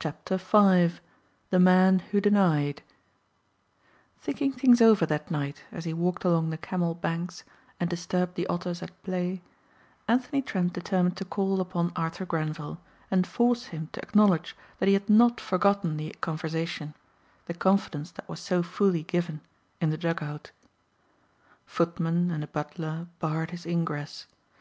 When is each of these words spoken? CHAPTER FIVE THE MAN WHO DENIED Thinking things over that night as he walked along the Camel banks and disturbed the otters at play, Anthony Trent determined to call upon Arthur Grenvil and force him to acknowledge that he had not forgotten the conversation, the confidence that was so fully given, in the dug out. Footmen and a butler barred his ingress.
CHAPTER 0.00 0.36
FIVE 0.36 1.00
THE 1.50 1.60
MAN 1.60 2.00
WHO 2.10 2.20
DENIED 2.20 2.82
Thinking 4.18 4.50
things 4.52 4.82
over 4.82 5.06
that 5.06 5.30
night 5.30 5.62
as 5.70 5.84
he 5.84 5.94
walked 5.94 6.24
along 6.24 6.50
the 6.50 6.58
Camel 6.58 6.92
banks 6.96 7.44
and 7.78 7.88
disturbed 7.88 8.34
the 8.34 8.48
otters 8.48 8.82
at 8.82 9.00
play, 9.04 9.42
Anthony 10.08 10.42
Trent 10.42 10.72
determined 10.72 11.16
to 11.18 11.24
call 11.24 11.60
upon 11.60 11.92
Arthur 11.94 12.26
Grenvil 12.26 12.80
and 13.12 13.28
force 13.28 13.66
him 13.66 13.88
to 13.92 14.02
acknowledge 14.02 14.56
that 14.80 14.88
he 14.88 14.94
had 14.94 15.08
not 15.08 15.40
forgotten 15.40 15.96
the 15.98 16.10
conversation, 16.20 16.94
the 17.46 17.54
confidence 17.54 18.10
that 18.10 18.28
was 18.28 18.40
so 18.40 18.64
fully 18.64 19.04
given, 19.04 19.40
in 19.80 19.90
the 19.90 19.96
dug 19.96 20.20
out. 20.20 20.50
Footmen 21.66 22.32
and 22.32 22.42
a 22.42 22.48
butler 22.48 23.06
barred 23.20 23.52
his 23.52 23.64
ingress. 23.66 24.26